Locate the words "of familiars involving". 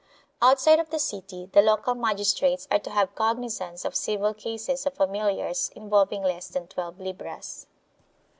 4.87-6.23